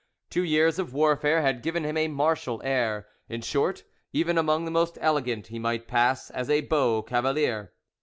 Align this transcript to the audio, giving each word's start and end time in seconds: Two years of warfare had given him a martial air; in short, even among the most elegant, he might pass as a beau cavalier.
Two 0.31 0.43
years 0.43 0.79
of 0.79 0.95
warfare 0.95 1.43
had 1.43 1.61
given 1.61 1.83
him 1.83 1.95
a 1.95 2.07
martial 2.07 2.59
air; 2.63 3.05
in 3.29 3.41
short, 3.41 3.83
even 4.11 4.35
among 4.35 4.65
the 4.65 4.71
most 4.71 4.97
elegant, 4.99 5.45
he 5.49 5.59
might 5.59 5.87
pass 5.87 6.31
as 6.31 6.49
a 6.49 6.61
beau 6.61 7.03
cavalier. 7.03 7.71